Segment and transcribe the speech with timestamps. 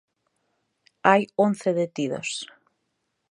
[1.07, 2.29] Hai once detidos.